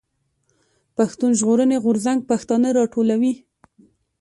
[0.97, 3.33] پښتون ژغورني غورځنګ پښتانه راټولوي.